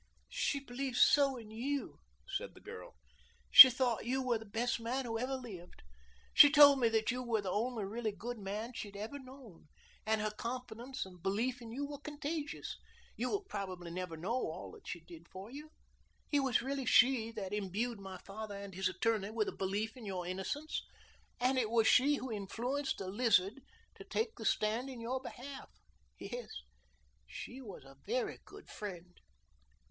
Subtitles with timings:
[0.29, 2.95] "She believed so in you," said the girl.
[3.51, 5.83] "She thought you were the best man who ever lived.
[6.33, 9.67] She told me that you were the only really good man she had ever known,
[10.03, 12.79] and her confidence and belief in you were contagious.
[13.15, 15.69] You will probably never know all that she did for you.
[16.31, 20.07] It was really she that imbued my father and his attorney with a belief in
[20.07, 20.81] your innocence,
[21.39, 23.61] and it was she who influenced the Lizard
[23.97, 25.69] to take the stand in your behalf.
[26.17, 26.49] Yes,
[27.27, 29.13] she was a very good friend."